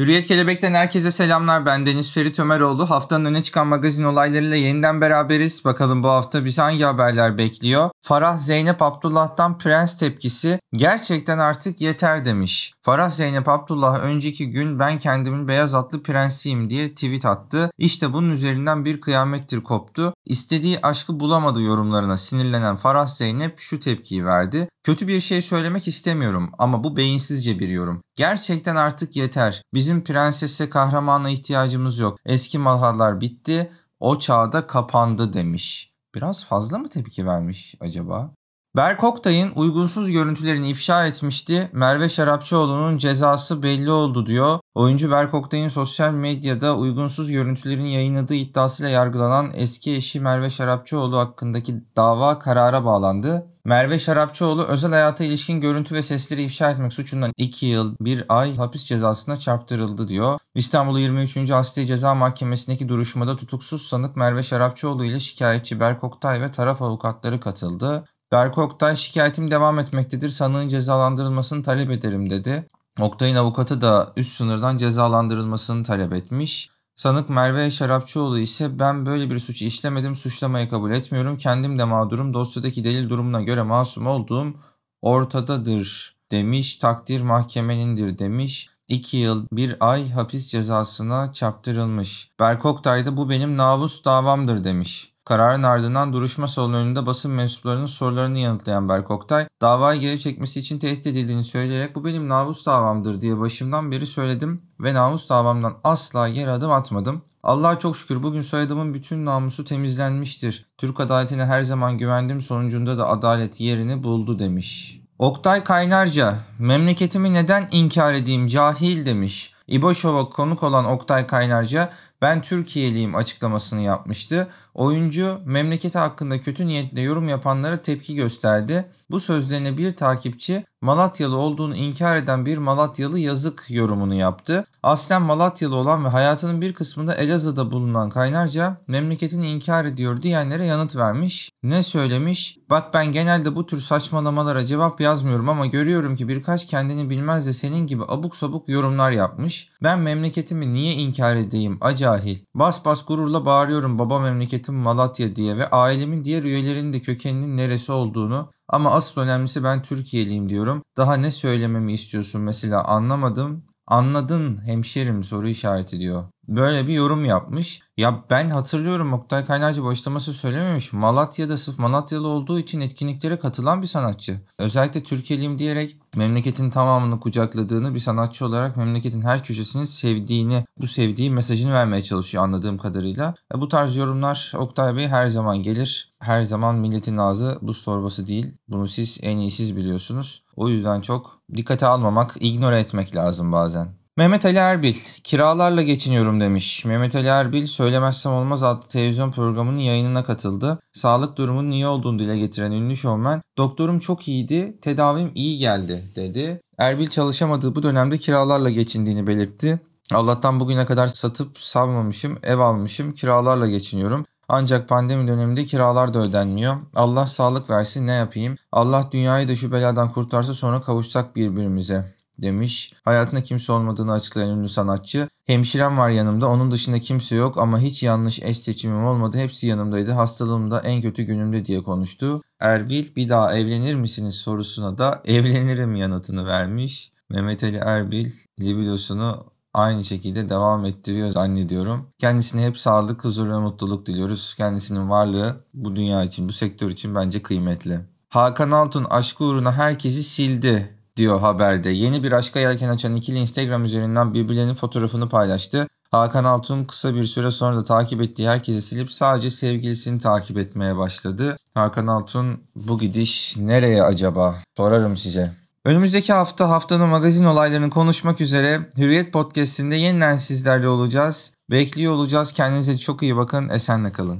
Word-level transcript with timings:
Hürriyet 0.00 0.26
Kelebek'ten 0.26 0.74
herkese 0.74 1.10
selamlar. 1.10 1.66
Ben 1.66 1.86
Deniz 1.86 2.14
Ferit 2.14 2.38
Ömeroğlu. 2.38 2.90
Haftanın 2.90 3.24
öne 3.24 3.42
çıkan 3.42 3.66
magazin 3.66 4.04
olaylarıyla 4.04 4.56
yeniden 4.56 5.00
beraberiz. 5.00 5.64
Bakalım 5.64 6.02
bu 6.02 6.08
hafta 6.08 6.44
bizi 6.44 6.62
hangi 6.62 6.84
haberler 6.84 7.38
bekliyor? 7.38 7.90
Farah 8.02 8.38
Zeynep 8.38 8.82
Abdullah'tan 8.82 9.58
prens 9.58 9.98
tepkisi 9.98 10.58
gerçekten 10.72 11.38
artık 11.38 11.80
yeter 11.80 12.24
demiş. 12.24 12.72
Farah 12.82 13.10
Zeynep 13.10 13.48
Abdullah 13.48 14.02
önceki 14.02 14.50
gün 14.50 14.78
ben 14.78 14.98
kendimin 14.98 15.48
beyaz 15.48 15.74
atlı 15.74 16.02
prensiyim 16.02 16.70
diye 16.70 16.94
tweet 16.94 17.24
attı. 17.24 17.70
İşte 17.78 18.12
bunun 18.12 18.30
üzerinden 18.30 18.84
bir 18.84 19.00
kıyamettir 19.00 19.60
koptu. 19.60 20.14
İstediği 20.26 20.78
aşkı 20.82 21.20
bulamadı 21.20 21.62
yorumlarına 21.62 22.16
sinirlenen 22.16 22.76
Farah 22.76 23.06
Zeynep 23.06 23.58
şu 23.58 23.80
tepkiyi 23.80 24.26
verdi. 24.26 24.68
Kötü 24.82 25.08
bir 25.08 25.20
şey 25.20 25.42
söylemek 25.42 25.88
istemiyorum 25.88 26.50
ama 26.58 26.84
bu 26.84 26.96
beyinsizce 26.96 27.58
bir 27.58 27.68
yorum. 27.68 28.02
Gerçekten 28.16 28.76
artık 28.76 29.16
yeter. 29.16 29.62
Bizim 29.74 29.89
prensese 29.98 30.70
kahramana 30.70 31.30
ihtiyacımız 31.30 31.98
yok. 31.98 32.18
Eski 32.26 32.58
malhalar 32.58 33.20
bitti. 33.20 33.72
O 34.00 34.18
çağda 34.18 34.66
kapandı 34.66 35.32
demiş. 35.32 35.94
Biraz 36.14 36.44
fazla 36.44 36.78
mı 36.78 36.88
tepki 36.88 37.26
vermiş 37.26 37.74
acaba? 37.80 38.34
Berk 38.76 39.04
Oktay'ın 39.04 39.52
uygunsuz 39.54 40.10
görüntülerini 40.10 40.70
ifşa 40.70 41.06
etmişti. 41.06 41.70
Merve 41.72 42.08
Şarapçıoğlu'nun 42.08 42.98
cezası 42.98 43.62
belli 43.62 43.90
oldu 43.90 44.26
diyor. 44.26 44.58
Oyuncu 44.74 45.10
Berk 45.10 45.34
Oktay'ın 45.34 45.68
sosyal 45.68 46.12
medyada 46.12 46.76
uygunsuz 46.76 47.30
görüntülerini 47.30 47.92
yayınladığı 47.92 48.34
iddiasıyla 48.34 48.90
yargılanan 48.90 49.50
eski 49.54 49.96
eşi 49.96 50.20
Merve 50.20 50.50
Şarapçıoğlu 50.50 51.18
hakkındaki 51.18 51.74
dava 51.96 52.38
karara 52.38 52.84
bağlandı. 52.84 53.46
Merve 53.64 53.98
Şarapçıoğlu 53.98 54.64
özel 54.64 54.90
hayata 54.90 55.24
ilişkin 55.24 55.60
görüntü 55.60 55.94
ve 55.94 56.02
sesleri 56.02 56.42
ifşa 56.42 56.70
etmek 56.70 56.92
suçundan 56.92 57.32
2 57.36 57.66
yıl 57.66 57.96
1 58.00 58.24
ay 58.28 58.56
hapis 58.56 58.84
cezasına 58.84 59.38
çarptırıldı 59.38 60.08
diyor. 60.08 60.38
İstanbul 60.54 60.98
23. 60.98 61.50
Asliye 61.50 61.86
Ceza 61.86 62.14
Mahkemesi'ndeki 62.14 62.88
duruşmada 62.88 63.36
tutuksuz 63.36 63.82
sanık 63.82 64.16
Merve 64.16 64.42
Şarapçıoğlu 64.42 65.04
ile 65.04 65.20
şikayetçi 65.20 65.80
Berk 65.80 66.04
Oktay 66.04 66.40
ve 66.40 66.50
taraf 66.50 66.82
avukatları 66.82 67.40
katıldı. 67.40 68.04
Berk 68.32 68.58
Oktay 68.58 68.96
şikayetim 68.96 69.50
devam 69.50 69.78
etmektedir. 69.78 70.28
Sanığın 70.28 70.68
cezalandırılmasını 70.68 71.62
talep 71.62 71.90
ederim 71.90 72.30
dedi. 72.30 72.66
Oktay'ın 73.00 73.36
avukatı 73.36 73.80
da 73.80 74.12
üst 74.16 74.32
sınırdan 74.32 74.76
cezalandırılmasını 74.76 75.84
talep 75.84 76.12
etmiş. 76.12 76.70
Sanık 76.96 77.28
Merve 77.28 77.70
Şarapçıoğlu 77.70 78.38
ise 78.38 78.78
ben 78.78 79.06
böyle 79.06 79.30
bir 79.30 79.38
suç 79.38 79.62
işlemedim, 79.62 80.16
suçlamayı 80.16 80.68
kabul 80.68 80.90
etmiyorum. 80.90 81.36
Kendim 81.36 81.78
de 81.78 81.84
mağdurum, 81.84 82.34
dosyadaki 82.34 82.84
delil 82.84 83.08
durumuna 83.08 83.42
göre 83.42 83.62
masum 83.62 84.06
olduğum 84.06 84.54
ortadadır 85.02 86.16
demiş. 86.30 86.76
Takdir 86.76 87.22
mahkemenindir 87.22 88.18
demiş. 88.18 88.70
2 88.88 89.16
yıl 89.16 89.46
1 89.52 89.76
ay 89.80 90.10
hapis 90.10 90.48
cezasına 90.48 91.32
çarptırılmış. 91.32 92.30
Berk 92.40 92.64
Oktay 92.64 93.06
da 93.06 93.16
bu 93.16 93.30
benim 93.30 93.56
namus 93.56 94.04
davamdır 94.04 94.64
demiş. 94.64 95.12
Kararın 95.30 95.62
ardından 95.62 96.12
duruşma 96.12 96.48
salonu 96.48 96.76
önünde 96.76 97.06
basın 97.06 97.30
mensuplarının 97.30 97.86
sorularını 97.86 98.38
yanıtlayan 98.38 98.88
Berk 98.88 99.10
Oktay, 99.10 99.46
davayı 99.60 100.00
geri 100.00 100.20
çekmesi 100.20 100.60
için 100.60 100.78
tehdit 100.78 101.06
edildiğini 101.06 101.44
söyleyerek 101.44 101.94
bu 101.94 102.04
benim 102.04 102.28
namus 102.28 102.66
davamdır 102.66 103.20
diye 103.20 103.38
başımdan 103.38 103.90
beri 103.90 104.06
söyledim 104.06 104.62
ve 104.80 104.94
namus 104.94 105.28
davamdan 105.28 105.74
asla 105.84 106.28
geri 106.28 106.50
adım 106.50 106.72
atmadım. 106.72 107.22
Allah'a 107.42 107.78
çok 107.78 107.96
şükür 107.96 108.22
bugün 108.22 108.40
soyadımın 108.40 108.94
bütün 108.94 109.24
namusu 109.24 109.64
temizlenmiştir. 109.64 110.66
Türk 110.78 111.00
adaletine 111.00 111.44
her 111.44 111.62
zaman 111.62 111.98
güvendim 111.98 112.40
sonucunda 112.40 112.98
da 112.98 113.08
adalet 113.08 113.60
yerini 113.60 114.02
buldu 114.02 114.38
demiş. 114.38 115.00
Oktay 115.18 115.64
Kaynarca, 115.64 116.34
memleketimi 116.58 117.32
neden 117.32 117.68
inkar 117.70 118.14
edeyim 118.14 118.46
cahil 118.46 119.06
demiş. 119.06 119.52
İbo 119.70 119.94
Show'a 119.94 120.28
konuk 120.28 120.62
olan 120.62 120.84
Oktay 120.84 121.26
Kaynarca, 121.26 121.90
ben 122.22 122.42
Türkiye'liyim 122.42 123.14
açıklamasını 123.14 123.80
yapmıştı. 123.80 124.48
Oyuncu 124.74 125.40
memleketi 125.44 125.98
hakkında 125.98 126.40
kötü 126.40 126.66
niyetle 126.66 127.00
yorum 127.00 127.28
yapanlara 127.28 127.82
tepki 127.82 128.14
gösterdi. 128.14 128.90
Bu 129.10 129.20
sözlerine 129.20 129.78
bir 129.78 129.96
takipçi 129.96 130.64
Malatyalı 130.80 131.36
olduğunu 131.36 131.76
inkar 131.76 132.16
eden 132.16 132.46
bir 132.46 132.58
Malatyalı 132.58 133.18
yazık 133.18 133.66
yorumunu 133.68 134.14
yaptı. 134.14 134.64
Aslen 134.82 135.22
Malatyalı 135.22 135.76
olan 135.76 136.04
ve 136.04 136.08
hayatının 136.08 136.60
bir 136.60 136.72
kısmında 136.72 137.14
Elazığ'da 137.14 137.70
bulunan 137.70 138.10
Kaynarca 138.10 138.76
memleketini 138.86 139.50
inkar 139.50 139.84
ediyor 139.84 140.22
diyenlere 140.22 140.66
yanıt 140.66 140.96
vermiş. 140.96 141.49
Ne 141.62 141.82
söylemiş? 141.82 142.58
Bak 142.70 142.94
ben 142.94 143.12
genelde 143.12 143.56
bu 143.56 143.66
tür 143.66 143.80
saçmalamalara 143.80 144.66
cevap 144.66 145.00
yazmıyorum 145.00 145.48
ama 145.48 145.66
görüyorum 145.66 146.16
ki 146.16 146.28
birkaç 146.28 146.66
kendini 146.66 147.10
bilmez 147.10 147.46
de 147.46 147.52
senin 147.52 147.86
gibi 147.86 148.02
abuk 148.08 148.36
sabuk 148.36 148.68
yorumlar 148.68 149.10
yapmış. 149.10 149.68
Ben 149.82 150.00
memleketimi 150.00 150.72
niye 150.72 150.94
inkar 150.94 151.36
edeyim 151.36 151.78
acahil. 151.80 152.38
Bas 152.54 152.84
bas 152.84 153.06
gururla 153.06 153.46
bağırıyorum 153.46 153.98
baba 153.98 154.18
memleketim 154.18 154.74
Malatya 154.74 155.36
diye 155.36 155.58
ve 155.58 155.70
ailemin 155.70 156.24
diğer 156.24 156.42
üyelerinin 156.42 156.92
de 156.92 157.00
kökeninin 157.00 157.56
neresi 157.56 157.92
olduğunu 157.92 158.50
ama 158.68 158.90
asıl 158.90 159.20
önemlisi 159.20 159.64
ben 159.64 159.82
Türkiye'liyim 159.82 160.48
diyorum. 160.48 160.82
Daha 160.96 161.14
ne 161.14 161.30
söylememi 161.30 161.92
istiyorsun 161.92 162.40
mesela 162.40 162.84
anlamadım. 162.84 163.64
Anladın 163.86 164.66
hemşerim 164.66 165.24
soru 165.24 165.48
işareti 165.48 166.00
diyor. 166.00 166.24
Böyle 166.50 166.86
bir 166.86 166.92
yorum 166.92 167.24
yapmış. 167.24 167.80
Ya 167.96 168.24
ben 168.30 168.48
hatırlıyorum 168.48 169.12
Oktay 169.12 169.44
Kaynarca 169.44 169.84
başlaması 169.84 170.32
söylememiş. 170.32 170.92
Malatya'da 170.92 171.56
sırf 171.56 171.78
Malatyalı 171.78 172.28
olduğu 172.28 172.58
için 172.58 172.80
etkinliklere 172.80 173.38
katılan 173.38 173.82
bir 173.82 173.86
sanatçı. 173.86 174.40
Özellikle 174.58 175.02
Türkiye'liyim 175.02 175.58
diyerek 175.58 175.96
memleketin 176.16 176.70
tamamını 176.70 177.20
kucakladığını 177.20 177.94
bir 177.94 178.00
sanatçı 178.00 178.46
olarak 178.46 178.76
memleketin 178.76 179.22
her 179.22 179.44
köşesini 179.44 179.86
sevdiğini, 179.86 180.64
bu 180.80 180.86
sevdiği 180.86 181.30
mesajını 181.30 181.72
vermeye 181.72 182.02
çalışıyor 182.02 182.44
anladığım 182.44 182.78
kadarıyla. 182.78 183.34
E 183.54 183.60
bu 183.60 183.68
tarz 183.68 183.96
yorumlar 183.96 184.52
Oktay 184.56 184.96
Bey 184.96 185.08
her 185.08 185.26
zaman 185.26 185.62
gelir. 185.62 186.14
Her 186.20 186.42
zaman 186.42 186.74
milletin 186.74 187.16
ağzı 187.16 187.58
buz 187.62 187.84
torbası 187.84 188.26
değil. 188.26 188.46
Bunu 188.68 188.88
siz 188.88 189.18
en 189.22 189.38
iyi 189.38 189.50
siz 189.50 189.76
biliyorsunuz. 189.76 190.42
O 190.56 190.68
yüzden 190.68 191.00
çok 191.00 191.40
dikkate 191.54 191.86
almamak, 191.86 192.36
ignore 192.40 192.78
etmek 192.78 193.16
lazım 193.16 193.52
bazen. 193.52 193.99
Mehmet 194.16 194.44
Ali 194.44 194.56
Erbil, 194.56 194.94
kiralarla 195.24 195.82
geçiniyorum 195.82 196.40
demiş. 196.40 196.84
Mehmet 196.84 197.16
Ali 197.16 197.26
Erbil, 197.26 197.66
Söylemezsem 197.66 198.32
Olmaz 198.32 198.62
adlı 198.62 198.88
televizyon 198.88 199.30
programının 199.30 199.78
yayınına 199.78 200.24
katıldı. 200.24 200.78
Sağlık 200.92 201.36
durumunun 201.36 201.70
iyi 201.70 201.86
olduğunu 201.86 202.18
dile 202.18 202.38
getiren 202.38 202.72
ünlü 202.72 202.96
şovmen, 202.96 203.42
doktorum 203.58 203.98
çok 203.98 204.28
iyiydi, 204.28 204.78
tedavim 204.82 205.32
iyi 205.34 205.58
geldi 205.58 206.04
dedi. 206.16 206.60
Erbil 206.78 207.06
çalışamadığı 207.06 207.74
bu 207.74 207.82
dönemde 207.82 208.18
kiralarla 208.18 208.70
geçindiğini 208.70 209.26
belirtti. 209.26 209.80
Allah'tan 210.12 210.60
bugüne 210.60 210.86
kadar 210.86 211.08
satıp 211.08 211.58
savmamışım, 211.58 212.38
ev 212.42 212.58
almışım, 212.58 213.12
kiralarla 213.12 213.68
geçiniyorum. 213.68 214.26
Ancak 214.48 214.88
pandemi 214.88 215.28
döneminde 215.28 215.64
kiralar 215.64 216.14
da 216.14 216.18
ödenmiyor. 216.18 216.76
Allah 216.94 217.26
sağlık 217.26 217.70
versin 217.70 218.06
ne 218.06 218.12
yapayım? 218.12 218.56
Allah 218.72 219.08
dünyayı 219.12 219.48
da 219.48 219.56
şu 219.56 219.72
beladan 219.72 220.12
kurtarsa 220.12 220.54
sonra 220.54 220.82
kavuşsak 220.82 221.36
birbirimize 221.36 222.19
demiş. 222.42 222.92
Hayatında 223.04 223.42
kimse 223.42 223.72
olmadığını 223.72 224.12
açıklayan 224.12 224.58
ünlü 224.58 224.68
sanatçı. 224.68 225.28
Hemşirem 225.46 225.98
var 225.98 226.10
yanımda 226.10 226.48
onun 226.48 226.70
dışında 226.70 226.98
kimse 226.98 227.36
yok 227.36 227.58
ama 227.58 227.80
hiç 227.80 228.02
yanlış 228.02 228.42
eş 228.42 228.58
seçimim 228.58 229.04
olmadı. 229.04 229.38
Hepsi 229.38 229.66
yanımdaydı. 229.66 230.12
Hastalığımda 230.12 230.80
en 230.80 231.00
kötü 231.00 231.22
günümde 231.22 231.64
diye 231.64 231.82
konuştu. 231.82 232.42
Erbil 232.60 233.16
bir 233.16 233.28
daha 233.28 233.58
evlenir 233.58 233.94
misiniz 233.94 234.34
sorusuna 234.34 234.98
da 234.98 235.22
evlenirim 235.24 235.94
yanıtını 235.94 236.46
vermiş. 236.46 237.12
Mehmet 237.30 237.64
Ali 237.64 237.76
Erbil 237.76 238.30
libidosunu 238.60 239.44
aynı 239.74 240.04
şekilde 240.04 240.48
devam 240.48 240.84
ettiriyor 240.84 241.30
zannediyorum. 241.30 242.08
Kendisine 242.18 242.66
hep 242.66 242.78
sağlık, 242.78 243.24
huzur 243.24 243.48
ve 243.48 243.58
mutluluk 243.58 244.06
diliyoruz. 244.06 244.54
Kendisinin 244.56 245.10
varlığı 245.10 245.64
bu 245.74 245.96
dünya 245.96 246.24
için, 246.24 246.48
bu 246.48 246.52
sektör 246.52 246.90
için 246.90 247.14
bence 247.14 247.42
kıymetli. 247.42 248.00
Hakan 248.28 248.70
Altun 248.70 249.04
aşkı 249.04 249.44
uğruna 249.44 249.72
herkesi 249.72 250.24
sildi 250.24 250.99
diyor 251.20 251.40
haberde. 251.40 251.90
Yeni 251.90 252.22
bir 252.22 252.32
aşka 252.32 252.60
yelken 252.60 252.88
açan 252.88 253.16
ikili 253.16 253.38
Instagram 253.38 253.84
üzerinden 253.84 254.34
birbirlerinin 254.34 254.74
fotoğrafını 254.74 255.28
paylaştı. 255.28 255.86
Hakan 256.10 256.44
Altun 256.44 256.84
kısa 256.84 257.14
bir 257.14 257.24
süre 257.24 257.50
sonra 257.50 257.76
da 257.76 257.84
takip 257.84 258.22
ettiği 258.22 258.48
herkesi 258.48 258.82
silip 258.82 259.12
sadece 259.12 259.50
sevgilisini 259.50 260.18
takip 260.18 260.58
etmeye 260.58 260.96
başladı. 260.96 261.56
Hakan 261.74 262.06
Altun 262.06 262.60
bu 262.76 262.98
gidiş 262.98 263.56
nereye 263.56 264.02
acaba? 264.02 264.54
Sorarım 264.76 265.16
size. 265.16 265.52
Önümüzdeki 265.84 266.32
hafta 266.32 266.68
haftanın 266.68 267.08
magazin 267.08 267.44
olaylarını 267.44 267.90
konuşmak 267.90 268.40
üzere 268.40 268.80
Hürriyet 268.96 269.32
Podcast'inde 269.32 269.96
yeniden 269.96 270.36
sizlerle 270.36 270.88
olacağız. 270.88 271.52
Bekliyor 271.70 272.12
olacağız. 272.12 272.52
Kendinize 272.52 272.98
çok 272.98 273.22
iyi 273.22 273.36
bakın. 273.36 273.68
Esenle 273.68 274.12
kalın. 274.12 274.38